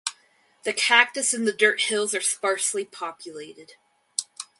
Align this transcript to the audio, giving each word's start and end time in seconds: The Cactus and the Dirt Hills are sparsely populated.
The 0.63 0.73
Cactus 0.73 1.31
and 1.31 1.47
the 1.47 1.53
Dirt 1.53 1.79
Hills 1.81 2.15
are 2.15 2.21
sparsely 2.21 2.83
populated. 2.85 3.73